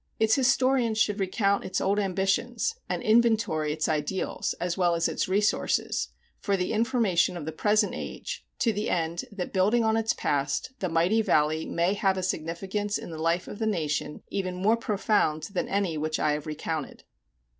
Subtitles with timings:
[0.19, 5.27] Its historians should recount its old ambitions, and inventory its ideals, as well as its
[5.27, 6.07] resources,
[6.39, 10.71] for the information of the present age, to the end that building on its past,
[10.79, 14.75] the mighty Valley may have a significance in the life of the nation even more
[14.75, 17.03] profound than any which I have recounted.